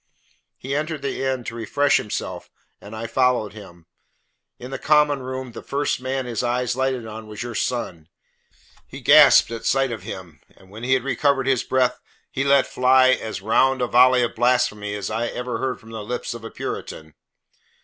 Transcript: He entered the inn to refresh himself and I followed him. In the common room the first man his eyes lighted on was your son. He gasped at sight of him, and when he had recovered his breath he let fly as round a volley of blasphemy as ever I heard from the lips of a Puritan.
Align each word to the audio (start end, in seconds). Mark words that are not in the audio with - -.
He 0.57 0.75
entered 0.75 1.03
the 1.03 1.23
inn 1.23 1.43
to 1.43 1.53
refresh 1.53 1.97
himself 1.97 2.49
and 2.81 2.95
I 2.95 3.05
followed 3.05 3.53
him. 3.53 3.85
In 4.57 4.71
the 4.71 4.79
common 4.79 5.19
room 5.21 5.51
the 5.51 5.61
first 5.61 6.01
man 6.01 6.25
his 6.25 6.41
eyes 6.41 6.75
lighted 6.75 7.05
on 7.05 7.27
was 7.27 7.43
your 7.43 7.53
son. 7.53 8.09
He 8.87 8.99
gasped 8.99 9.51
at 9.51 9.63
sight 9.63 9.91
of 9.91 10.01
him, 10.01 10.41
and 10.57 10.71
when 10.71 10.81
he 10.81 10.93
had 10.95 11.03
recovered 11.03 11.45
his 11.45 11.61
breath 11.63 11.99
he 12.31 12.43
let 12.43 12.65
fly 12.65 13.09
as 13.09 13.43
round 13.43 13.79
a 13.79 13.85
volley 13.85 14.23
of 14.23 14.33
blasphemy 14.33 14.95
as 14.95 15.11
ever 15.11 15.57
I 15.59 15.61
heard 15.61 15.79
from 15.79 15.91
the 15.91 16.01
lips 16.03 16.33
of 16.33 16.43
a 16.43 16.49
Puritan. 16.49 17.13